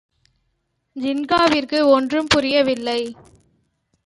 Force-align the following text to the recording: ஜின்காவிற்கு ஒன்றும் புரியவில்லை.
ஜின்காவிற்கு 0.95 1.85
ஒன்றும் 1.85 2.27
புரியவில்லை. 2.27 3.15